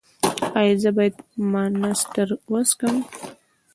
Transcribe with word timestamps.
ایا 0.59 0.75
زه 0.81 0.89
باید 0.97 1.15
مانسټر 1.51 2.29
وڅښم؟ 2.51 2.95